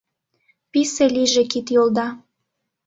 Писе 0.71 1.05
лийже 1.15 1.43
кид-йолда: 1.51 2.07